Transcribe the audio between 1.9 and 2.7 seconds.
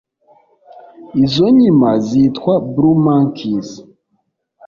zitwa